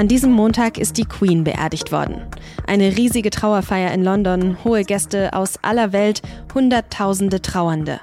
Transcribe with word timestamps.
An 0.00 0.08
diesem 0.08 0.32
Montag 0.32 0.78
ist 0.78 0.96
die 0.96 1.04
Queen 1.04 1.44
beerdigt 1.44 1.92
worden. 1.92 2.22
Eine 2.66 2.96
riesige 2.96 3.28
Trauerfeier 3.28 3.92
in 3.92 4.02
London, 4.02 4.56
hohe 4.64 4.82
Gäste 4.82 5.34
aus 5.34 5.58
aller 5.60 5.92
Welt, 5.92 6.22
Hunderttausende 6.54 7.42
Trauernde. 7.42 8.00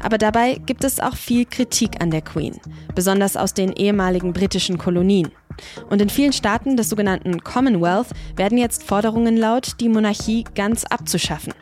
Aber 0.00 0.16
dabei 0.16 0.54
gibt 0.64 0.84
es 0.84 1.00
auch 1.00 1.14
viel 1.14 1.44
Kritik 1.44 2.00
an 2.02 2.10
der 2.10 2.22
Queen, 2.22 2.58
besonders 2.94 3.36
aus 3.36 3.52
den 3.52 3.74
ehemaligen 3.74 4.32
britischen 4.32 4.78
Kolonien. 4.78 5.32
Und 5.90 6.00
in 6.00 6.08
vielen 6.08 6.32
Staaten 6.32 6.78
des 6.78 6.88
sogenannten 6.88 7.44
Commonwealth 7.44 8.08
werden 8.36 8.56
jetzt 8.56 8.82
Forderungen 8.82 9.36
laut, 9.36 9.80
die 9.80 9.90
Monarchie 9.90 10.44
ganz 10.54 10.84
abzuschaffen. 10.84 11.52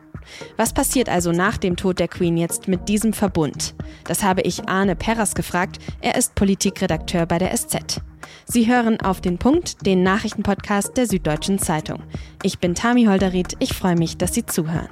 Was 0.56 0.72
passiert 0.72 1.08
also 1.08 1.32
nach 1.32 1.56
dem 1.56 1.74
Tod 1.74 1.98
der 1.98 2.06
Queen 2.06 2.36
jetzt 2.36 2.68
mit 2.68 2.88
diesem 2.88 3.12
Verbund? 3.12 3.74
Das 4.04 4.22
habe 4.22 4.42
ich 4.42 4.68
Arne 4.68 4.94
Perras 4.94 5.34
gefragt. 5.34 5.80
Er 6.00 6.14
ist 6.14 6.36
Politikredakteur 6.36 7.26
bei 7.26 7.38
der 7.38 7.52
SZ. 7.56 8.00
Sie 8.44 8.66
hören 8.66 9.00
auf 9.00 9.20
den 9.20 9.38
Punkt, 9.38 9.86
den 9.86 10.02
Nachrichtenpodcast 10.02 10.96
der 10.96 11.06
Süddeutschen 11.06 11.58
Zeitung. 11.58 12.02
Ich 12.42 12.58
bin 12.58 12.74
Tami 12.74 13.04
Holderried. 13.04 13.54
Ich 13.58 13.74
freue 13.74 13.96
mich, 13.96 14.16
dass 14.16 14.34
Sie 14.34 14.46
zuhören. 14.46 14.88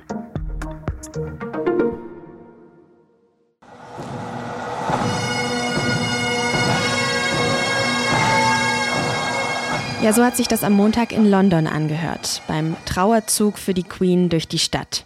Ja, 10.03 10.15
so 10.15 10.25
hat 10.25 10.35
sich 10.35 10.49
das 10.49 10.65
am 10.65 10.73
Montag 10.73 11.13
in 11.13 11.31
London 11.31 11.67
angehört, 11.67 12.41
beim 12.49 12.75
Trauerzug 12.87 13.59
für 13.59 13.75
die 13.75 13.83
Queen 13.83 14.31
durch 14.31 14.49
die 14.49 14.59
Stadt. 14.59 15.05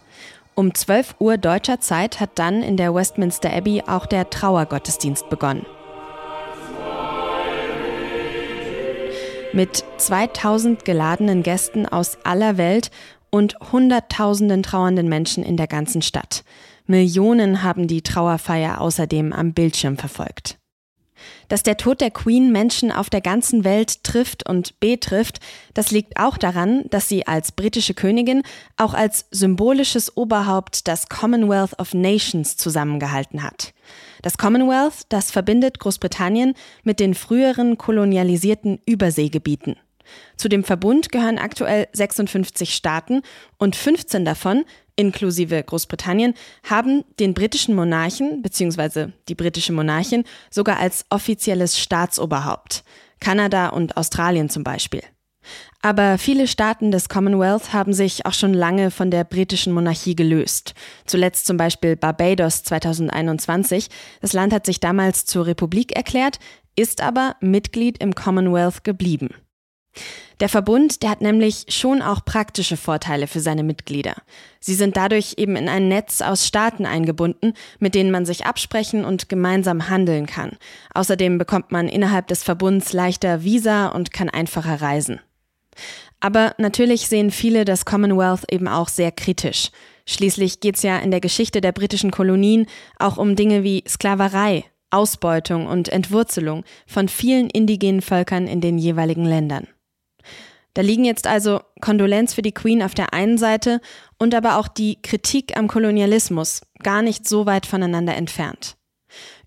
Um 0.53 0.73
12 0.73 1.15
Uhr 1.19 1.37
deutscher 1.37 1.81
Zeit 1.81 2.21
hat 2.21 2.29
dann 2.35 2.63
in 2.63 2.77
der 2.77 2.95
Westminster 2.95 3.51
Abbey 3.51 3.83
auch 3.85 4.05
der 4.05 4.29
Trauergottesdienst 4.29 5.29
begonnen. 5.29 5.65
Mit 9.55 9.85
2000 9.99 10.83
geladenen 10.83 11.41
Gästen 11.41 11.85
aus 11.85 12.17
aller 12.25 12.57
Welt 12.57 12.91
und 13.29 13.55
Hunderttausenden 13.71 14.63
trauernden 14.63 15.07
Menschen 15.07 15.45
in 15.45 15.55
der 15.55 15.67
ganzen 15.67 16.01
Stadt. 16.01 16.43
Millionen 16.87 17.63
haben 17.63 17.87
die 17.87 18.01
Trauerfeier 18.01 18.81
außerdem 18.81 19.31
am 19.31 19.53
Bildschirm 19.53 19.95
verfolgt. 19.95 20.57
Dass 21.47 21.63
der 21.63 21.77
Tod 21.77 22.01
der 22.01 22.11
Queen 22.11 22.51
Menschen 22.51 22.91
auf 22.91 23.09
der 23.09 23.21
ganzen 23.21 23.63
Welt 23.63 24.03
trifft 24.03 24.45
und 24.45 24.77
betrifft, 24.81 25.39
das 25.73 25.89
liegt 25.89 26.19
auch 26.19 26.37
daran, 26.37 26.83
dass 26.89 27.07
sie 27.07 27.25
als 27.25 27.53
britische 27.53 27.93
Königin 27.93 28.43
auch 28.75 28.93
als 28.93 29.25
symbolisches 29.31 30.17
Oberhaupt 30.17 30.85
das 30.89 31.07
Commonwealth 31.07 31.79
of 31.79 31.93
Nations 31.93 32.57
zusammengehalten 32.57 33.41
hat. 33.41 33.73
Das 34.25 34.39
Commonwealth, 34.39 35.03
das 35.09 35.29
verbindet 35.29 35.77
Großbritannien 35.77 36.55
mit 36.83 36.99
den 36.99 37.13
früheren 37.13 37.77
kolonialisierten 37.77 38.79
Überseegebieten. 38.87 39.75
Zu 40.35 40.49
dem 40.49 40.63
Verbund 40.63 41.11
gehören 41.11 41.37
aktuell 41.37 41.87
56 41.93 42.73
Staaten 42.73 43.21
und 43.59 43.75
15 43.75 44.25
davon, 44.25 44.65
inklusive 44.95 45.61
Großbritannien, 45.61 46.33
haben 46.67 47.03
den 47.19 47.35
britischen 47.35 47.75
Monarchen 47.75 48.41
bzw. 48.41 49.09
die 49.29 49.35
britische 49.35 49.73
Monarchin 49.73 50.23
sogar 50.49 50.79
als 50.79 51.05
offizielles 51.11 51.77
Staatsoberhaupt. 51.77 52.83
Kanada 53.19 53.69
und 53.69 53.95
Australien 53.95 54.49
zum 54.49 54.63
Beispiel. 54.63 55.03
Aber 55.81 56.17
viele 56.17 56.47
Staaten 56.47 56.91
des 56.91 57.09
Commonwealth 57.09 57.73
haben 57.73 57.93
sich 57.93 58.25
auch 58.25 58.33
schon 58.33 58.53
lange 58.53 58.91
von 58.91 59.11
der 59.11 59.23
britischen 59.23 59.73
Monarchie 59.73 60.15
gelöst. 60.15 60.73
Zuletzt 61.05 61.45
zum 61.45 61.57
Beispiel 61.57 61.95
Barbados 61.95 62.63
2021. 62.63 63.89
Das 64.21 64.33
Land 64.33 64.53
hat 64.53 64.65
sich 64.65 64.79
damals 64.79 65.25
zur 65.25 65.45
Republik 65.45 65.95
erklärt, 65.95 66.39
ist 66.75 67.01
aber 67.01 67.35
Mitglied 67.39 67.99
im 67.99 68.15
Commonwealth 68.15 68.83
geblieben. 68.83 69.29
Der 70.41 70.49
Verbund, 70.49 71.01
der 71.01 71.09
hat 71.09 71.21
nämlich 71.21 71.65
schon 71.69 72.01
auch 72.01 72.25
praktische 72.25 72.75
Vorteile 72.75 73.27
für 73.27 73.39
seine 73.39 73.63
Mitglieder. 73.63 74.15
Sie 74.59 74.73
sind 74.73 74.97
dadurch 74.97 75.35
eben 75.37 75.55
in 75.55 75.69
ein 75.69 75.87
Netz 75.87 76.21
aus 76.21 76.45
Staaten 76.45 76.85
eingebunden, 76.85 77.53
mit 77.79 77.95
denen 77.95 78.11
man 78.11 78.25
sich 78.25 78.45
absprechen 78.45 79.05
und 79.05 79.29
gemeinsam 79.29 79.89
handeln 79.89 80.25
kann. 80.25 80.57
Außerdem 80.93 81.37
bekommt 81.37 81.71
man 81.71 81.87
innerhalb 81.87 82.27
des 82.27 82.43
Verbunds 82.43 82.91
leichter 82.91 83.43
Visa 83.43 83.87
und 83.87 84.11
kann 84.11 84.29
einfacher 84.29 84.81
reisen. 84.81 85.21
Aber 86.19 86.55
natürlich 86.57 87.07
sehen 87.07 87.31
viele 87.31 87.65
das 87.65 87.85
Commonwealth 87.85 88.51
eben 88.51 88.67
auch 88.67 88.87
sehr 88.87 89.11
kritisch. 89.11 89.69
Schließlich 90.07 90.59
geht 90.59 90.75
es 90.75 90.83
ja 90.83 90.97
in 90.97 91.11
der 91.11 91.21
Geschichte 91.21 91.61
der 91.61 91.71
britischen 91.71 92.11
Kolonien 92.11 92.67
auch 92.99 93.17
um 93.17 93.35
Dinge 93.35 93.63
wie 93.63 93.83
Sklaverei, 93.87 94.65
Ausbeutung 94.91 95.67
und 95.67 95.89
Entwurzelung 95.89 96.63
von 96.87 97.09
vielen 97.09 97.49
indigenen 97.49 98.01
Völkern 98.01 98.47
in 98.47 98.61
den 98.61 98.77
jeweiligen 98.77 99.25
Ländern. 99.25 99.67
Da 100.75 100.81
liegen 100.81 101.05
jetzt 101.05 101.25
also 101.25 101.61
Kondolenz 101.79 102.33
für 102.33 102.41
die 102.41 102.51
Queen 102.51 102.83
auf 102.83 102.93
der 102.93 103.13
einen 103.13 103.37
Seite 103.37 103.79
und 104.19 104.35
aber 104.35 104.57
auch 104.57 104.67
die 104.67 105.01
Kritik 105.01 105.57
am 105.57 105.67
Kolonialismus 105.67 106.61
gar 106.83 107.01
nicht 107.01 107.27
so 107.27 107.45
weit 107.45 107.65
voneinander 107.65 108.13
entfernt. 108.15 108.75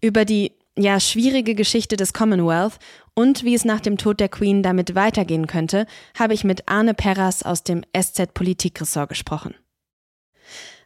Über 0.00 0.24
die 0.24 0.52
ja 0.76 0.98
schwierige 1.00 1.54
Geschichte 1.54 1.96
des 1.96 2.14
Commonwealth 2.14 2.78
und 3.18 3.42
wie 3.42 3.54
es 3.54 3.64
nach 3.64 3.80
dem 3.80 3.98
Tod 3.98 4.20
der 4.20 4.28
Queen 4.28 4.62
damit 4.62 4.94
weitergehen 4.94 5.48
könnte, 5.48 5.86
habe 6.16 6.34
ich 6.34 6.44
mit 6.44 6.68
Arne 6.68 6.94
Perras 6.94 7.42
aus 7.42 7.64
dem 7.64 7.82
SZ 7.92 8.32
Politikressort 8.32 9.08
gesprochen. 9.08 9.56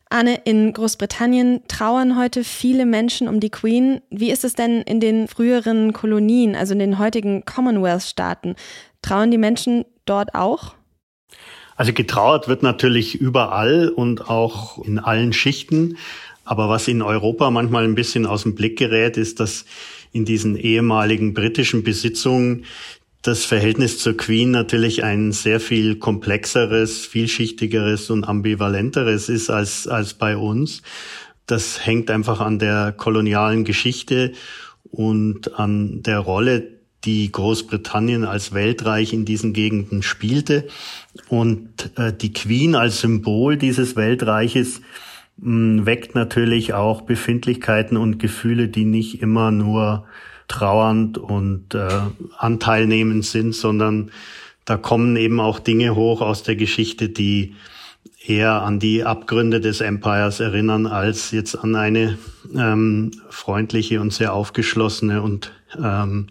Arne, 0.08 0.40
in 0.46 0.72
Großbritannien 0.72 1.60
trauern 1.68 2.18
heute 2.18 2.42
viele 2.42 2.86
Menschen 2.86 3.28
um 3.28 3.38
die 3.38 3.50
Queen. 3.50 4.00
Wie 4.08 4.30
ist 4.30 4.44
es 4.44 4.54
denn 4.54 4.80
in 4.80 4.98
den 4.98 5.28
früheren 5.28 5.92
Kolonien, 5.92 6.56
also 6.56 6.72
in 6.72 6.78
den 6.78 6.98
heutigen 6.98 7.44
Commonwealth-Staaten? 7.44 8.54
Trauen 9.02 9.30
die 9.30 9.36
Menschen 9.36 9.84
dort 10.06 10.34
auch? 10.34 10.72
Also 11.76 11.92
getrauert 11.92 12.48
wird 12.48 12.62
natürlich 12.62 13.14
überall 13.14 13.90
und 13.90 14.30
auch 14.30 14.82
in 14.82 14.98
allen 14.98 15.34
Schichten. 15.34 15.98
Aber 16.46 16.70
was 16.70 16.88
in 16.88 17.02
Europa 17.02 17.50
manchmal 17.50 17.84
ein 17.84 17.94
bisschen 17.94 18.24
aus 18.24 18.44
dem 18.44 18.54
Blick 18.54 18.78
gerät, 18.78 19.18
ist, 19.18 19.38
dass 19.38 19.66
in 20.12 20.24
diesen 20.24 20.56
ehemaligen 20.56 21.34
britischen 21.34 21.82
Besitzungen 21.82 22.64
das 23.22 23.44
Verhältnis 23.44 23.98
zur 23.98 24.16
Queen 24.16 24.50
natürlich 24.50 25.04
ein 25.04 25.30
sehr 25.30 25.60
viel 25.60 25.96
komplexeres, 25.96 27.06
vielschichtigeres 27.06 28.10
und 28.10 28.24
ambivalenteres 28.24 29.28
ist 29.28 29.48
als, 29.48 29.86
als 29.86 30.14
bei 30.14 30.36
uns. 30.36 30.82
Das 31.46 31.86
hängt 31.86 32.10
einfach 32.10 32.40
an 32.40 32.58
der 32.58 32.92
kolonialen 32.92 33.64
Geschichte 33.64 34.32
und 34.90 35.58
an 35.58 36.02
der 36.02 36.18
Rolle, 36.18 36.66
die 37.04 37.30
Großbritannien 37.30 38.24
als 38.24 38.54
Weltreich 38.54 39.12
in 39.12 39.24
diesen 39.24 39.52
Gegenden 39.52 40.02
spielte. 40.02 40.66
Und 41.28 41.90
äh, 41.96 42.12
die 42.12 42.32
Queen 42.32 42.74
als 42.74 43.00
Symbol 43.00 43.56
dieses 43.56 43.94
Weltreiches 43.94 44.80
weckt 45.42 46.14
natürlich 46.14 46.72
auch 46.72 47.02
Befindlichkeiten 47.02 47.96
und 47.96 48.18
Gefühle, 48.18 48.68
die 48.68 48.84
nicht 48.84 49.20
immer 49.20 49.50
nur 49.50 50.04
trauernd 50.46 51.18
und 51.18 51.74
äh, 51.74 51.88
anteilnehmend 52.38 53.24
sind, 53.24 53.54
sondern 53.54 54.10
da 54.64 54.76
kommen 54.76 55.16
eben 55.16 55.40
auch 55.40 55.58
Dinge 55.58 55.96
hoch 55.96 56.20
aus 56.20 56.44
der 56.44 56.54
Geschichte, 56.54 57.08
die 57.08 57.54
eher 58.24 58.62
an 58.62 58.78
die 58.78 59.04
Abgründe 59.04 59.60
des 59.60 59.80
Empires 59.80 60.38
erinnern, 60.38 60.86
als 60.86 61.32
jetzt 61.32 61.56
an 61.56 61.74
eine 61.74 62.18
ähm, 62.54 63.10
freundliche 63.28 64.00
und 64.00 64.12
sehr 64.12 64.34
aufgeschlossene 64.34 65.22
und 65.22 65.52
ähm, 65.76 66.28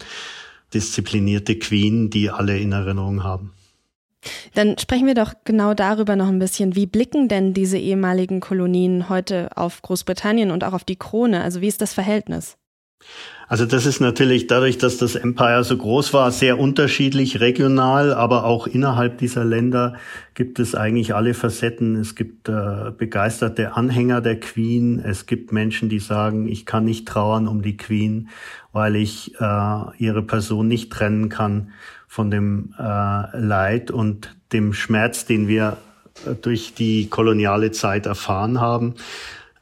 disziplinierte 0.74 1.58
Queen, 1.60 2.10
die 2.10 2.30
alle 2.30 2.58
in 2.58 2.72
Erinnerung 2.72 3.24
haben. 3.24 3.52
Dann 4.54 4.78
sprechen 4.78 5.08
wir 5.08 5.16
doch 5.16 5.34
genau 5.46 5.74
darüber 5.74 6.16
noch 6.16 6.28
ein 6.28 6.40
bisschen. 6.40 6.76
Wie 6.76 6.86
blicken 6.86 7.28
denn 7.28 7.54
diese 7.54 7.78
ehemaligen 7.78 8.40
Kolonien 8.40 9.08
heute 9.08 9.50
auf 9.56 9.82
Großbritannien 9.82 10.52
und 10.52 10.64
auch 10.64 10.74
auf 10.74 10.84
die 10.84 10.98
Krone? 10.98 11.42
Also 11.42 11.62
wie 11.62 11.68
ist 11.68 11.82
das 11.82 11.94
Verhältnis? 11.94 12.58
Also 13.52 13.66
das 13.66 13.86
ist 13.86 14.00
natürlich 14.00 14.48
dadurch, 14.48 14.78
dass 14.78 14.96
das 14.96 15.16
Empire 15.16 15.66
so 15.66 15.76
groß 15.76 16.14
war, 16.14 16.32
sehr 16.32 16.58
unterschiedlich 16.58 17.42
regional, 17.42 18.14
aber 18.14 18.46
auch 18.46 18.66
innerhalb 18.66 19.18
dieser 19.18 19.44
Länder 19.44 19.96
gibt 20.36 20.58
es 20.58 20.74
eigentlich 20.74 21.14
alle 21.16 21.34
Facetten. 21.34 21.98
Es 21.98 22.16
gibt 22.16 22.48
äh, 22.48 22.94
begeisterte 22.98 23.76
Anhänger 23.76 24.22
der 24.22 24.40
Queen. 24.40 25.00
Es 25.00 25.26
gibt 25.26 25.52
Menschen, 25.52 25.90
die 25.90 26.00
sagen, 26.00 26.48
ich 26.48 26.66
kann 26.66 26.86
nicht 26.86 27.10
trauern 27.10 27.50
um 27.50 27.62
die 27.62 27.76
Queen, 27.76 28.30
weil 28.72 28.96
ich 28.96 29.36
äh, 29.42 29.80
ihre 29.98 30.24
Person 30.24 30.70
nicht 30.70 30.90
trennen 30.90 31.28
kann 31.28 31.74
von 32.08 32.32
dem 32.32 32.74
äh, 32.80 33.38
Leid 33.38 33.92
und 33.92 34.34
dem 34.54 34.72
Schmerz, 34.72 35.26
den 35.26 35.50
wir 35.50 35.76
äh, 36.26 36.36
durch 36.36 36.74
die 36.74 37.10
koloniale 37.10 37.72
Zeit 37.72 38.06
erfahren 38.06 38.62
haben. 38.62 38.96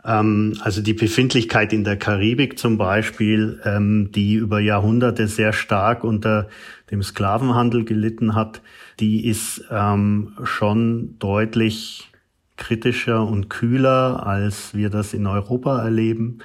Ähm, 0.06 0.58
also 0.62 0.82
die 0.82 0.94
Befindlichkeit 0.94 1.74
in 1.74 1.84
der 1.84 1.98
Karibik 1.98 2.58
zum 2.58 2.78
Beispiel, 2.78 3.60
ähm, 3.66 4.12
die 4.14 4.36
über 4.36 4.60
Jahrhunderte 4.60 5.28
sehr 5.28 5.54
stark 5.54 6.04
unter 6.04 6.48
dem 6.92 7.04
Sklavenhandel 7.04 7.86
gelitten 7.86 8.36
hat, 8.36 8.62
die 9.00 9.26
ist 9.26 9.66
ähm, 9.70 10.34
schon 10.44 11.18
deutlich 11.20 12.12
kritischer 12.58 13.26
und 13.26 13.50
kühler, 13.50 14.26
als 14.26 14.74
wir 14.74 14.90
das 14.90 15.14
in 15.14 15.28
Europa 15.28 15.82
erleben. 15.82 16.40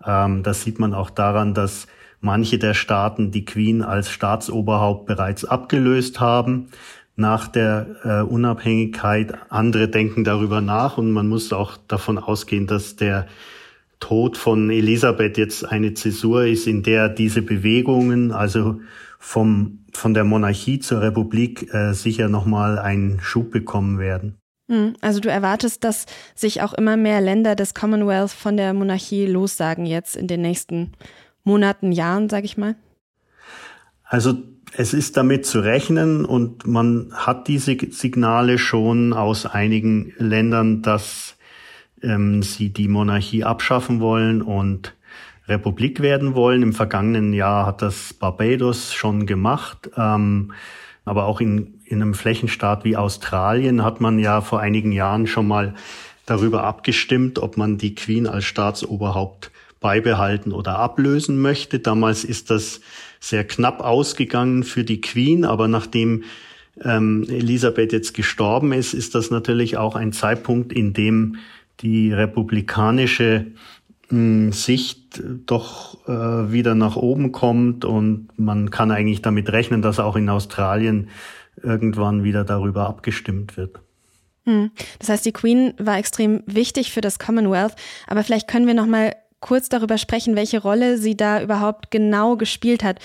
das 0.00 0.62
sieht 0.62 0.78
man 0.78 0.94
auch 0.94 1.10
daran, 1.10 1.52
dass 1.52 1.88
manche 2.22 2.58
der 2.58 2.72
Staaten 2.72 3.32
die 3.32 3.44
Queen 3.44 3.82
als 3.82 4.08
Staatsoberhaupt 4.10 5.04
bereits 5.04 5.44
abgelöst 5.44 6.20
haben 6.20 6.68
nach 7.18 7.48
der 7.48 7.96
äh, 8.04 8.20
Unabhängigkeit. 8.22 9.34
Andere 9.50 9.88
denken 9.88 10.24
darüber 10.24 10.60
nach 10.60 10.98
und 10.98 11.10
man 11.10 11.28
muss 11.28 11.52
auch 11.52 11.76
davon 11.88 12.18
ausgehen, 12.18 12.66
dass 12.66 12.96
der 12.96 13.26
Tod 14.00 14.36
von 14.36 14.70
Elisabeth 14.70 15.36
jetzt 15.36 15.64
eine 15.64 15.94
Zäsur 15.94 16.44
ist, 16.44 16.66
in 16.66 16.82
der 16.82 17.08
diese 17.08 17.42
Bewegungen, 17.42 18.30
also 18.30 18.80
vom, 19.18 19.80
von 19.92 20.14
der 20.14 20.24
Monarchie 20.24 20.78
zur 20.78 21.00
Republik, 21.00 21.74
äh, 21.74 21.92
sicher 21.92 22.28
nochmal 22.28 22.78
einen 22.78 23.20
Schub 23.20 23.50
bekommen 23.50 23.98
werden. 23.98 24.36
Hm, 24.68 24.94
also 25.00 25.18
du 25.18 25.28
erwartest, 25.28 25.82
dass 25.82 26.06
sich 26.34 26.62
auch 26.62 26.74
immer 26.74 26.96
mehr 26.96 27.20
Länder 27.20 27.56
des 27.56 27.74
Commonwealth 27.74 28.30
von 28.30 28.56
der 28.56 28.74
Monarchie 28.74 29.26
lossagen 29.26 29.86
jetzt 29.86 30.14
in 30.14 30.28
den 30.28 30.42
nächsten 30.42 30.92
Monaten, 31.42 31.90
Jahren, 31.90 32.28
sage 32.28 32.44
ich 32.44 32.56
mal? 32.56 32.76
Also 34.04 34.34
es 34.76 34.94
ist 34.94 35.16
damit 35.16 35.46
zu 35.46 35.60
rechnen 35.60 36.24
und 36.24 36.66
man 36.66 37.12
hat 37.12 37.48
diese 37.48 37.76
Signale 37.90 38.58
schon 38.58 39.12
aus 39.12 39.46
einigen 39.46 40.12
Ländern, 40.18 40.82
dass 40.82 41.36
ähm, 42.02 42.42
sie 42.42 42.70
die 42.70 42.88
Monarchie 42.88 43.44
abschaffen 43.44 44.00
wollen 44.00 44.42
und 44.42 44.94
Republik 45.48 46.00
werden 46.00 46.34
wollen. 46.34 46.62
Im 46.62 46.72
vergangenen 46.72 47.32
Jahr 47.32 47.66
hat 47.66 47.82
das 47.82 48.12
Barbados 48.12 48.92
schon 48.92 49.26
gemacht. 49.26 49.90
Ähm, 49.96 50.52
aber 51.04 51.24
auch 51.24 51.40
in, 51.40 51.80
in 51.86 52.02
einem 52.02 52.14
Flächenstaat 52.14 52.84
wie 52.84 52.96
Australien 52.96 53.82
hat 53.82 54.00
man 54.00 54.18
ja 54.18 54.42
vor 54.42 54.60
einigen 54.60 54.92
Jahren 54.92 55.26
schon 55.26 55.48
mal 55.48 55.74
darüber 56.26 56.64
abgestimmt, 56.64 57.38
ob 57.38 57.56
man 57.56 57.78
die 57.78 57.94
Queen 57.94 58.26
als 58.26 58.44
Staatsoberhaupt 58.44 59.50
beibehalten 59.80 60.52
oder 60.52 60.78
ablösen 60.78 61.40
möchte. 61.40 61.78
Damals 61.78 62.24
ist 62.24 62.50
das 62.50 62.80
sehr 63.20 63.44
knapp 63.44 63.80
ausgegangen 63.80 64.62
für 64.62 64.84
die 64.84 65.00
Queen, 65.00 65.44
aber 65.44 65.68
nachdem 65.68 66.24
ähm, 66.84 67.24
Elisabeth 67.28 67.92
jetzt 67.92 68.14
gestorben 68.14 68.72
ist, 68.72 68.94
ist 68.94 69.14
das 69.14 69.30
natürlich 69.30 69.76
auch 69.76 69.96
ein 69.96 70.12
Zeitpunkt, 70.12 70.72
in 70.72 70.92
dem 70.92 71.36
die 71.80 72.12
republikanische 72.12 73.46
mh, 74.10 74.52
Sicht 74.52 75.22
doch 75.46 76.06
äh, 76.08 76.52
wieder 76.52 76.74
nach 76.74 76.96
oben 76.96 77.32
kommt 77.32 77.84
und 77.84 78.28
man 78.36 78.70
kann 78.70 78.90
eigentlich 78.90 79.22
damit 79.22 79.50
rechnen, 79.50 79.82
dass 79.82 80.00
auch 80.00 80.16
in 80.16 80.28
Australien 80.28 81.08
irgendwann 81.62 82.24
wieder 82.24 82.44
darüber 82.44 82.88
abgestimmt 82.88 83.56
wird. 83.56 83.80
Hm. 84.44 84.70
Das 84.98 85.08
heißt, 85.08 85.26
die 85.26 85.32
Queen 85.32 85.74
war 85.78 85.98
extrem 85.98 86.42
wichtig 86.46 86.92
für 86.92 87.00
das 87.00 87.18
Commonwealth, 87.18 87.74
aber 88.06 88.22
vielleicht 88.22 88.48
können 88.48 88.66
wir 88.66 88.74
noch 88.74 88.86
mal 88.86 89.14
kurz 89.40 89.68
darüber 89.68 89.98
sprechen, 89.98 90.36
welche 90.36 90.60
Rolle 90.60 90.98
sie 90.98 91.16
da 91.16 91.42
überhaupt 91.42 91.90
genau 91.90 92.36
gespielt 92.36 92.82
hat. 92.82 92.98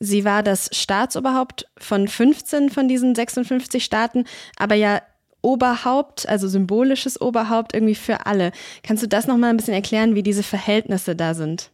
Sie 0.00 0.24
war 0.24 0.42
das 0.42 0.70
Staatsoberhaupt 0.72 1.66
von 1.76 2.06
15 2.06 2.70
von 2.70 2.88
diesen 2.88 3.14
56 3.14 3.84
Staaten, 3.84 4.24
aber 4.56 4.74
ja 4.74 5.00
Oberhaupt, 5.40 6.28
also 6.28 6.48
symbolisches 6.48 7.20
Oberhaupt 7.20 7.72
irgendwie 7.72 7.94
für 7.94 8.26
alle. 8.26 8.50
Kannst 8.82 9.04
du 9.04 9.06
das 9.06 9.28
noch 9.28 9.36
mal 9.36 9.50
ein 9.50 9.56
bisschen 9.56 9.74
erklären, 9.74 10.16
wie 10.16 10.24
diese 10.24 10.42
Verhältnisse 10.42 11.14
da 11.14 11.32
sind? 11.34 11.70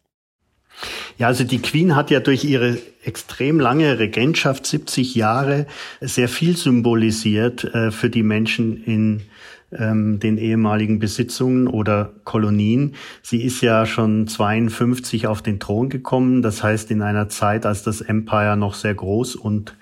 Ja, 1.19 1.29
also 1.29 1.45
die 1.45 1.63
Queen 1.63 1.97
hat 1.97 2.11
ja 2.11 2.21
durch 2.21 2.45
ihre 2.45 2.79
extrem 3.05 3.61
lange 3.61 3.99
Regentschaft, 3.99 4.67
70 4.67 5.15
Jahre, 5.15 5.67
sehr 6.01 6.29
viel 6.29 6.57
symbolisiert 6.57 7.65
äh, 7.65 7.91
für 7.91 8.11
die 8.11 8.23
Menschen 8.23 8.83
in 8.85 9.23
ähm, 9.79 10.21
den 10.21 10.39
ehemaligen 10.39 10.99
Besitzungen 10.99 11.67
oder 11.67 12.13
Kolonien. 12.25 12.95
Sie 13.23 13.43
ist 13.43 13.61
ja 13.61 13.87
schon 13.87 14.27
52 14.27 15.27
auf 15.27 15.43
den 15.43 15.61
Thron 15.61 15.89
gekommen, 15.89 16.43
das 16.43 16.63
heißt 16.63 16.91
in 16.91 17.03
einer 17.03 17.29
Zeit, 17.29 17.67
als 17.67 17.83
das 17.83 18.01
Empire 18.01 18.57
noch 18.57 18.75
sehr 18.75 18.95
groß 18.95 19.37
und 19.37 19.77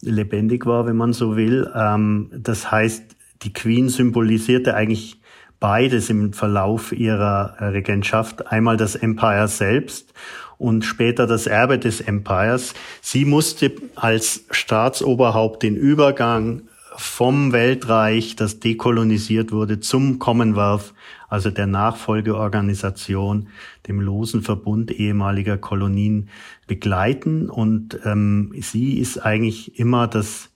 lebendig 0.00 0.66
war, 0.66 0.86
wenn 0.86 0.96
man 0.96 1.12
so 1.12 1.36
will. 1.36 1.70
Ähm, 1.74 2.30
das 2.36 2.70
heißt, 2.70 3.16
die 3.42 3.52
Queen 3.52 3.88
symbolisierte 3.88 4.74
eigentlich 4.74 5.20
beides 5.60 6.10
im 6.10 6.32
Verlauf 6.32 6.92
ihrer 6.92 7.56
äh, 7.58 7.64
Regentschaft. 7.66 8.46
Einmal 8.50 8.76
das 8.76 8.94
Empire 8.94 9.48
selbst 9.48 10.12
und 10.56 10.84
später 10.84 11.26
das 11.26 11.46
Erbe 11.46 11.78
des 11.78 12.00
Empires. 12.00 12.74
Sie 13.00 13.24
musste 13.24 13.72
als 13.94 14.44
Staatsoberhaupt 14.50 15.62
den 15.62 15.76
Übergang 15.76 16.62
vom 17.00 17.52
Weltreich, 17.52 18.34
das 18.34 18.58
dekolonisiert 18.58 19.52
wurde, 19.52 19.78
zum 19.78 20.18
Commonwealth, 20.18 20.94
also 21.28 21.48
der 21.48 21.68
Nachfolgeorganisation, 21.68 23.48
dem 23.86 24.00
losen 24.00 24.42
Verbund 24.42 24.90
ehemaliger 24.90 25.58
Kolonien, 25.58 26.28
begleiten. 26.66 27.48
Und 27.48 28.00
ähm, 28.04 28.52
sie 28.58 28.98
ist 28.98 29.18
eigentlich 29.18 29.78
immer 29.78 30.08
das 30.08 30.50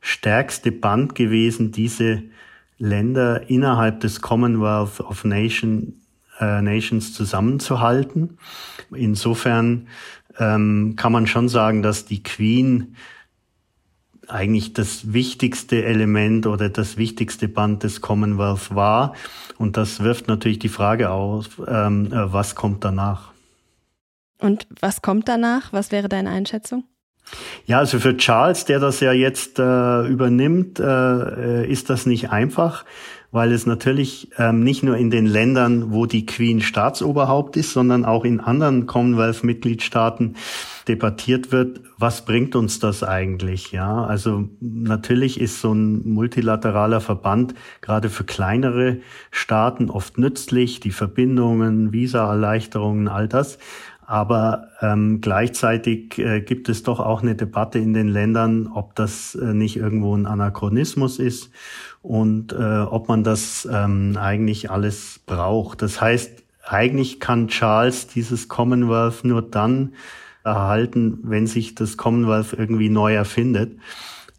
stärkste 0.00 0.72
Band 0.72 1.14
gewesen, 1.14 1.72
diese 1.72 2.22
Länder 2.76 3.48
innerhalb 3.48 4.00
des 4.00 4.20
Commonwealth 4.20 5.00
of 5.00 5.24
Nation, 5.24 5.94
äh, 6.38 6.60
Nations 6.60 7.14
zusammenzuhalten. 7.14 8.36
Insofern 8.94 9.88
ähm, 10.38 10.96
kann 10.96 11.12
man 11.12 11.26
schon 11.26 11.48
sagen, 11.48 11.82
dass 11.82 12.04
die 12.04 12.22
Queen 12.22 12.94
eigentlich 14.28 14.72
das 14.72 15.12
wichtigste 15.12 15.84
Element 15.84 16.46
oder 16.46 16.68
das 16.68 16.96
wichtigste 16.96 17.48
Band 17.48 17.82
des 17.82 18.00
Commonwealth 18.00 18.74
war. 18.74 19.14
Und 19.58 19.76
das 19.76 20.00
wirft 20.00 20.28
natürlich 20.28 20.58
die 20.58 20.68
Frage 20.68 21.10
auf, 21.10 21.60
ähm, 21.66 22.12
äh, 22.12 22.32
was 22.32 22.54
kommt 22.54 22.84
danach? 22.84 23.32
Und 24.40 24.66
was 24.80 25.02
kommt 25.02 25.28
danach? 25.28 25.72
Was 25.72 25.90
wäre 25.90 26.08
deine 26.08 26.30
Einschätzung? 26.30 26.84
Ja, 27.66 27.78
also 27.78 27.98
für 27.98 28.16
Charles, 28.16 28.64
der 28.64 28.80
das 28.80 29.00
ja 29.00 29.12
jetzt 29.12 29.58
äh, 29.58 30.06
übernimmt, 30.06 30.80
äh, 30.80 31.66
ist 31.66 31.90
das 31.90 32.06
nicht 32.06 32.30
einfach, 32.30 32.84
weil 33.30 33.52
es 33.52 33.66
natürlich 33.66 34.30
ähm, 34.38 34.64
nicht 34.64 34.82
nur 34.82 34.96
in 34.96 35.10
den 35.10 35.26
Ländern, 35.26 35.92
wo 35.92 36.06
die 36.06 36.24
Queen 36.24 36.62
Staatsoberhaupt 36.62 37.56
ist, 37.56 37.72
sondern 37.72 38.06
auch 38.06 38.24
in 38.24 38.40
anderen 38.40 38.86
Commonwealth-Mitgliedstaaten 38.86 40.36
debattiert 40.88 41.52
wird, 41.52 41.82
was 41.98 42.24
bringt 42.24 42.56
uns 42.56 42.78
das 42.78 43.02
eigentlich? 43.02 43.72
Ja, 43.72 44.04
also 44.04 44.48
natürlich 44.60 45.40
ist 45.40 45.60
so 45.60 45.72
ein 45.72 46.08
multilateraler 46.08 47.00
Verband 47.00 47.54
gerade 47.80 48.08
für 48.08 48.24
kleinere 48.24 48.98
Staaten 49.30 49.90
oft 49.90 50.16
nützlich, 50.16 50.80
die 50.80 50.90
Verbindungen, 50.90 51.92
Visa-Erleichterungen, 51.92 53.08
all 53.08 53.28
das. 53.28 53.58
Aber 54.10 54.68
ähm, 54.80 55.20
gleichzeitig 55.20 56.16
äh, 56.18 56.40
gibt 56.40 56.70
es 56.70 56.82
doch 56.82 56.98
auch 56.98 57.20
eine 57.20 57.34
Debatte 57.34 57.78
in 57.78 57.92
den 57.92 58.08
Ländern, 58.08 58.66
ob 58.66 58.94
das 58.94 59.34
äh, 59.34 59.52
nicht 59.52 59.76
irgendwo 59.76 60.16
ein 60.16 60.24
Anachronismus 60.24 61.18
ist 61.18 61.50
und 62.00 62.54
äh, 62.54 62.56
ob 62.56 63.08
man 63.08 63.22
das 63.22 63.68
ähm, 63.70 64.16
eigentlich 64.18 64.70
alles 64.70 65.20
braucht. 65.26 65.82
Das 65.82 66.00
heißt, 66.00 66.42
eigentlich 66.66 67.20
kann 67.20 67.48
Charles 67.48 68.06
dieses 68.06 68.48
Commonwealth 68.48 69.24
nur 69.24 69.42
dann 69.42 69.92
erhalten, 70.42 71.18
wenn 71.24 71.46
sich 71.46 71.74
das 71.74 71.98
Commonwealth 71.98 72.54
irgendwie 72.54 72.88
neu 72.88 73.14
erfindet. 73.14 73.78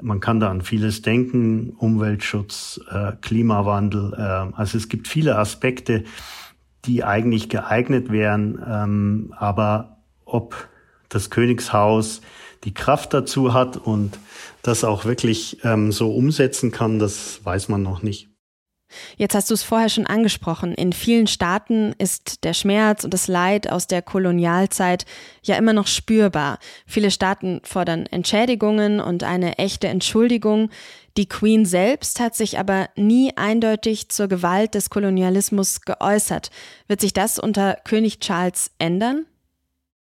Man 0.01 0.19
kann 0.19 0.39
da 0.39 0.49
an 0.49 0.61
vieles 0.61 1.03
denken, 1.03 1.73
Umweltschutz, 1.77 2.81
äh, 2.89 3.11
Klimawandel. 3.21 4.15
Äh, 4.17 4.55
also 4.55 4.79
es 4.79 4.89
gibt 4.89 5.07
viele 5.07 5.37
Aspekte, 5.37 6.05
die 6.85 7.03
eigentlich 7.03 7.49
geeignet 7.49 8.11
wären. 8.11 8.63
Ähm, 8.65 9.33
aber 9.37 9.97
ob 10.25 10.69
das 11.09 11.29
Königshaus 11.29 12.21
die 12.63 12.73
Kraft 12.73 13.13
dazu 13.13 13.53
hat 13.53 13.77
und 13.77 14.19
das 14.61 14.83
auch 14.83 15.05
wirklich 15.05 15.63
ähm, 15.63 15.91
so 15.91 16.13
umsetzen 16.13 16.71
kann, 16.71 16.99
das 16.99 17.43
weiß 17.43 17.69
man 17.69 17.81
noch 17.81 18.01
nicht. 18.01 18.28
Jetzt 19.17 19.35
hast 19.35 19.49
du 19.49 19.53
es 19.53 19.63
vorher 19.63 19.89
schon 19.89 20.07
angesprochen. 20.07 20.73
In 20.73 20.93
vielen 20.93 21.27
Staaten 21.27 21.93
ist 21.97 22.43
der 22.43 22.53
Schmerz 22.53 23.03
und 23.03 23.13
das 23.13 23.27
Leid 23.27 23.69
aus 23.69 23.87
der 23.87 24.01
Kolonialzeit 24.01 25.05
ja 25.43 25.55
immer 25.55 25.73
noch 25.73 25.87
spürbar. 25.87 26.59
Viele 26.85 27.11
Staaten 27.11 27.61
fordern 27.63 28.05
Entschädigungen 28.05 28.99
und 28.99 29.23
eine 29.23 29.57
echte 29.57 29.87
Entschuldigung. 29.87 30.69
Die 31.17 31.27
Queen 31.27 31.65
selbst 31.65 32.19
hat 32.19 32.35
sich 32.35 32.59
aber 32.59 32.89
nie 32.95 33.35
eindeutig 33.35 34.09
zur 34.09 34.27
Gewalt 34.27 34.75
des 34.75 34.89
Kolonialismus 34.89 35.81
geäußert. 35.81 36.49
Wird 36.87 37.01
sich 37.01 37.13
das 37.13 37.39
unter 37.39 37.75
König 37.83 38.19
Charles 38.19 38.71
ändern? 38.79 39.25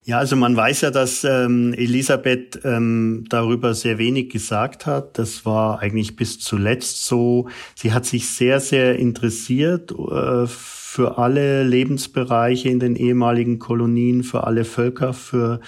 Ja, 0.03 0.17
also 0.17 0.35
man 0.35 0.55
weiß 0.55 0.81
ja, 0.81 0.89
dass 0.89 1.23
ähm, 1.23 1.73
Elisabeth 1.73 2.59
ähm, 2.63 3.25
darüber 3.29 3.75
sehr 3.75 3.99
wenig 3.99 4.31
gesagt 4.31 4.87
hat. 4.87 5.19
Das 5.19 5.45
war 5.45 5.79
eigentlich 5.79 6.15
bis 6.15 6.39
zuletzt 6.39 7.05
so. 7.05 7.49
Sie 7.75 7.93
hat 7.93 8.05
sich 8.05 8.27
sehr, 8.29 8.59
sehr 8.59 8.97
interessiert 8.97 9.91
äh, 9.91 10.47
für 10.91 11.17
alle 11.17 11.63
Lebensbereiche 11.63 12.67
in 12.67 12.81
den 12.81 12.97
ehemaligen 12.97 13.59
Kolonien, 13.59 14.23
für 14.23 14.43
alle 14.43 14.65
Völker, 14.65 15.13
für 15.13 15.61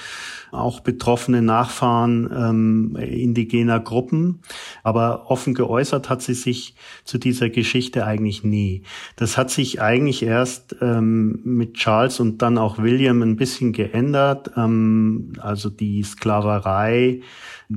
auch 0.52 0.82
betroffene 0.82 1.42
Nachfahren 1.42 2.30
ähm, 2.36 2.98
indigener 2.98 3.80
Gruppen. 3.80 4.42
Aber 4.84 5.32
offen 5.32 5.54
geäußert 5.54 6.10
hat 6.10 6.22
sie 6.22 6.34
sich 6.34 6.76
zu 7.06 7.18
dieser 7.20 7.50
Geschichte 7.50 8.06
eigentlich 8.06 8.44
nie. 8.44 8.84
Das 9.16 9.38
hat 9.38 9.50
sich 9.50 9.82
eigentlich 9.82 10.24
erst 10.24 10.76
ähm, 10.82 11.40
mit 11.46 11.76
Charles 11.76 12.20
und 12.20 12.42
dann 12.42 12.58
auch 12.58 12.80
William 12.80 13.22
ein 13.22 13.38
bisschen 13.38 13.72
geändert. 13.72 14.52
Ähm, 14.58 15.32
also 15.40 15.70
die 15.70 16.04
Sklaverei 16.04 17.22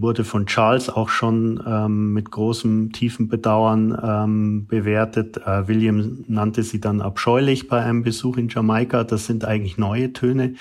wurde 0.01 0.25
von 0.25 0.47
Charles 0.47 0.89
auch 0.89 1.09
schon 1.09 1.63
ähm, 1.67 2.13
mit 2.13 2.31
großem, 2.31 2.93
tiefen 2.93 3.29
Bedauern 3.29 3.99
ähm, 4.03 4.67
bewertet. 4.67 5.39
Äh, 5.39 5.69
William 5.69 6.25
nannte 6.29 6.63
sie 6.63 6.81
dann 6.81 7.01
abscheulich 7.01 7.69
bei 7.69 7.83
einem 7.83 8.03
Besuch 8.03 8.37
in 8.37 8.49
Jamaika. 8.49 9.05
Das 9.05 9.27
sind 9.27 9.45
eigentlich 9.45 9.79
neue 9.79 10.13
Töne, 10.13 10.55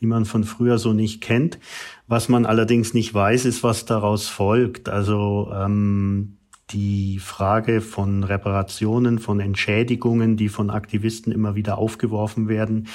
die 0.00 0.06
man 0.06 0.24
von 0.24 0.44
früher 0.44 0.78
so 0.78 0.92
nicht 0.92 1.20
kennt. 1.20 1.58
Was 2.06 2.28
man 2.28 2.46
allerdings 2.46 2.94
nicht 2.94 3.12
weiß, 3.14 3.44
ist, 3.44 3.62
was 3.62 3.84
daraus 3.84 4.28
folgt. 4.28 4.88
Also 4.88 5.50
ähm, 5.54 6.36
die 6.70 7.18
Frage 7.18 7.80
von 7.80 8.24
Reparationen, 8.24 9.18
von 9.18 9.40
Entschädigungen, 9.40 10.36
die 10.36 10.48
von 10.48 10.70
Aktivisten 10.70 11.32
immer 11.32 11.54
wieder 11.54 11.78
aufgeworfen 11.78 12.48
werden, 12.48 12.88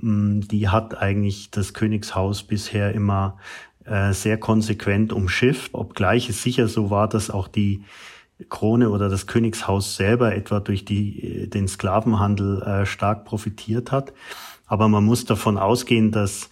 mm, 0.00 0.40
die 0.40 0.68
hat 0.68 0.96
eigentlich 0.98 1.50
das 1.50 1.74
Königshaus 1.74 2.42
bisher 2.42 2.94
immer 2.94 3.38
äh, 3.88 4.12
sehr 4.12 4.38
konsequent 4.38 5.12
umschifft, 5.12 5.74
obgleich 5.74 6.28
es 6.28 6.42
sicher 6.42 6.68
so 6.68 6.90
war, 6.90 7.08
dass 7.08 7.30
auch 7.30 7.48
die 7.48 7.82
Krone 8.48 8.90
oder 8.90 9.08
das 9.08 9.26
Königshaus 9.26 9.96
selber 9.96 10.34
etwa 10.34 10.60
durch 10.60 10.84
die, 10.84 11.42
äh, 11.42 11.46
den 11.48 11.68
Sklavenhandel 11.68 12.62
äh, 12.62 12.86
stark 12.86 13.24
profitiert 13.24 13.90
hat. 13.90 14.12
Aber 14.66 14.88
man 14.88 15.04
muss 15.04 15.24
davon 15.24 15.58
ausgehen, 15.58 16.12
dass 16.12 16.50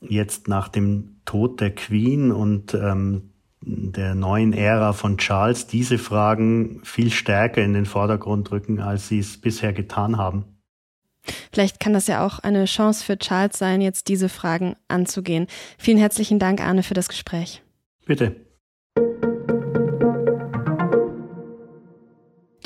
jetzt 0.00 0.48
nach 0.48 0.68
dem 0.68 1.16
Tod 1.24 1.60
der 1.60 1.74
Queen 1.74 2.32
und 2.32 2.74
ähm, 2.74 3.30
der 3.62 4.14
neuen 4.14 4.52
Ära 4.54 4.94
von 4.94 5.18
Charles 5.18 5.66
diese 5.66 5.98
Fragen 5.98 6.80
viel 6.82 7.10
stärker 7.10 7.62
in 7.62 7.74
den 7.74 7.84
Vordergrund 7.84 8.50
rücken, 8.50 8.80
als 8.80 9.08
sie 9.08 9.18
es 9.18 9.38
bisher 9.38 9.74
getan 9.74 10.16
haben. 10.16 10.44
Vielleicht 11.52 11.80
kann 11.80 11.92
das 11.92 12.06
ja 12.06 12.24
auch 12.24 12.38
eine 12.38 12.64
Chance 12.64 13.04
für 13.04 13.18
Charles 13.18 13.58
sein, 13.58 13.80
jetzt 13.80 14.08
diese 14.08 14.28
Fragen 14.28 14.76
anzugehen. 14.88 15.46
Vielen 15.78 15.98
herzlichen 15.98 16.38
Dank, 16.38 16.60
Arne, 16.60 16.82
für 16.82 16.94
das 16.94 17.08
Gespräch. 17.08 17.62
Bitte. 18.06 18.36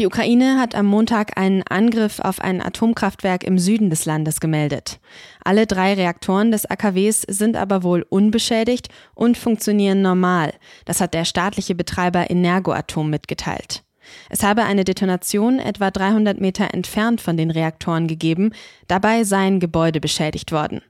Die 0.01 0.07
Ukraine 0.07 0.59
hat 0.59 0.75
am 0.75 0.87
Montag 0.87 1.39
einen 1.39 1.63
Angriff 1.63 2.19
auf 2.19 2.41
ein 2.41 2.61
Atomkraftwerk 2.61 3.45
im 3.45 3.61
Süden 3.61 3.91
des 3.91 4.07
Landes 4.07 4.41
gemeldet. 4.41 4.99
Alle 5.45 5.69
drei 5.69 5.95
Reaktoren 5.95 6.51
des 6.51 6.67
AKWs 6.67 7.23
sind 7.23 7.57
aber 7.57 7.85
wohl 7.85 8.05
unbeschädigt 8.09 8.89
und 9.15 9.39
funktionieren 9.39 10.03
normal. 10.03 10.53
Das 10.85 11.01
hat 11.01 11.15
der 11.15 11.25
staatliche 11.25 11.77
Betreiber 11.77 12.29
Energoatom 12.29 13.09
mitgeteilt. 13.09 13.85
Es 14.31 14.43
habe 14.43 14.65
eine 14.65 14.85
Detonation 14.85 15.59
etwa 15.59 15.91
300 15.91 16.41
Meter 16.41 16.73
entfernt 16.73 17.21
von 17.21 17.37
den 17.37 17.51
Reaktoren 17.51 18.07
gegeben, 18.07 18.53
dabei 18.89 19.25
seien 19.25 19.61
Gebäude 19.61 20.01
beschädigt 20.01 20.53
worden. 20.53 20.81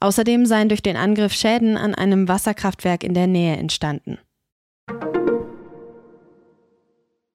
Außerdem 0.00 0.46
seien 0.46 0.68
durch 0.68 0.82
den 0.82 0.96
Angriff 0.96 1.32
Schäden 1.32 1.76
an 1.76 1.94
einem 1.94 2.28
Wasserkraftwerk 2.28 3.04
in 3.04 3.14
der 3.14 3.26
Nähe 3.26 3.56
entstanden. 3.56 4.18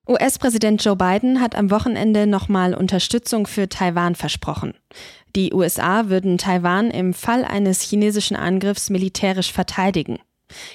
US-Präsident 0.08 0.84
Joe 0.84 0.96
Biden 0.96 1.42
hat 1.42 1.56
am 1.56 1.72
Wochenende 1.72 2.28
nochmal 2.28 2.76
Unterstützung 2.76 3.48
für 3.48 3.68
Taiwan 3.68 4.14
versprochen. 4.14 4.76
Die 5.36 5.52
USA 5.52 6.10
würden 6.10 6.38
Taiwan 6.38 6.92
im 6.92 7.14
Fall 7.14 7.44
eines 7.44 7.82
chinesischen 7.82 8.38
Angriffs 8.38 8.92
militärisch 8.92 9.52
verteidigen. 9.52 10.20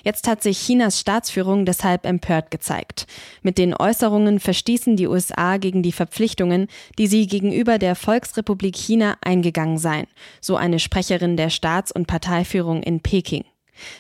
Jetzt 0.03 0.27
hat 0.27 0.43
sich 0.43 0.61
Chinas 0.61 0.99
Staatsführung 0.99 1.65
deshalb 1.65 2.05
empört 2.05 2.51
gezeigt. 2.51 3.07
Mit 3.43 3.59
den 3.59 3.75
Äußerungen 3.75 4.41
verstießen 4.41 4.97
die 4.97 5.07
USA 5.07 5.57
gegen 5.57 5.83
die 5.83 5.93
Verpflichtungen, 5.93 6.67
die 6.99 7.07
sie 7.07 7.27
gegenüber 7.27 7.79
der 7.79 7.95
Volksrepublik 7.95 8.77
China 8.77 9.17
eingegangen 9.21 9.79
seien, 9.79 10.07
so 10.41 10.57
eine 10.57 10.79
Sprecherin 10.79 11.37
der 11.37 11.51
Staats- 11.51 11.93
und 11.93 12.07
Parteiführung 12.07 12.83
in 12.83 13.01
Peking. 13.01 13.45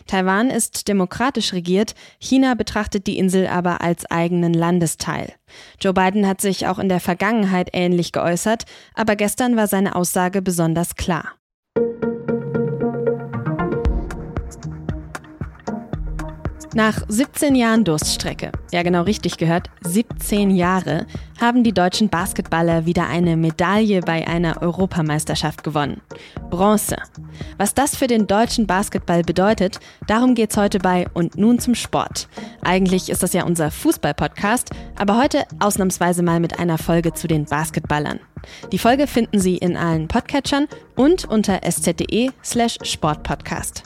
Taiwan 0.06 0.50
ist 0.50 0.88
demokratisch 0.88 1.52
regiert, 1.52 1.94
China 2.18 2.54
betrachtet 2.54 3.06
die 3.06 3.18
Insel 3.18 3.46
aber 3.46 3.80
als 3.80 4.04
eigenen 4.10 4.52
Landesteil. 4.52 5.32
Joe 5.80 5.94
Biden 5.94 6.26
hat 6.26 6.40
sich 6.40 6.66
auch 6.66 6.78
in 6.78 6.88
der 6.88 7.00
Vergangenheit 7.00 7.70
ähnlich 7.72 8.12
geäußert, 8.12 8.64
aber 8.94 9.16
gestern 9.16 9.56
war 9.56 9.66
seine 9.66 9.94
Aussage 9.94 10.42
besonders 10.42 10.96
klar. 10.96 11.39
Nach 16.72 17.02
17 17.08 17.56
Jahren 17.56 17.82
Durststrecke, 17.82 18.52
ja 18.70 18.84
genau 18.84 19.02
richtig 19.02 19.38
gehört, 19.38 19.70
17 19.82 20.52
Jahre, 20.52 21.06
haben 21.40 21.64
die 21.64 21.72
deutschen 21.72 22.08
Basketballer 22.08 22.86
wieder 22.86 23.08
eine 23.08 23.36
Medaille 23.36 24.00
bei 24.02 24.26
einer 24.28 24.62
Europameisterschaft 24.62 25.64
gewonnen. 25.64 26.02
Bronze. 26.50 26.96
Was 27.56 27.74
das 27.74 27.96
für 27.96 28.06
den 28.06 28.26
deutschen 28.26 28.66
Basketball 28.66 29.22
bedeutet, 29.22 29.80
darum 30.06 30.34
geht's 30.34 30.56
heute 30.56 30.78
bei 30.78 31.06
Und 31.14 31.36
nun 31.38 31.58
zum 31.58 31.74
Sport. 31.74 32.28
Eigentlich 32.62 33.08
ist 33.08 33.22
das 33.22 33.32
ja 33.32 33.44
unser 33.44 33.70
Fußball-Podcast, 33.70 34.70
aber 34.96 35.16
heute 35.18 35.44
ausnahmsweise 35.58 36.22
mal 36.22 36.40
mit 36.40 36.58
einer 36.58 36.78
Folge 36.78 37.14
zu 37.14 37.26
den 37.26 37.46
Basketballern. 37.46 38.20
Die 38.72 38.78
Folge 38.78 39.06
finden 39.06 39.38
Sie 39.38 39.56
in 39.56 39.76
allen 39.76 40.08
Podcatchern 40.08 40.66
und 40.96 41.24
unter 41.24 41.60
sz.de 41.62 42.30
slash 42.44 42.78
sportpodcast. 42.82 43.84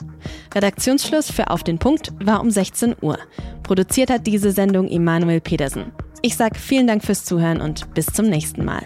Redaktionsschluss 0.53 1.31
für 1.31 1.49
Auf 1.49 1.63
den 1.63 1.77
Punkt 1.77 2.11
war 2.23 2.41
um 2.41 2.51
16 2.51 2.95
Uhr. 3.01 3.17
Produziert 3.63 4.09
hat 4.09 4.27
diese 4.27 4.51
Sendung 4.51 4.87
Emanuel 4.87 5.41
Pedersen. 5.41 5.91
Ich 6.25 6.37
sage 6.37 6.57
vielen 6.57 6.87
Dank 6.87 7.03
fürs 7.05 7.23
Zuhören 7.23 7.61
und 7.61 7.93
bis 7.93 8.07
zum 8.07 8.25
nächsten 8.25 8.65
Mal. 8.65 8.81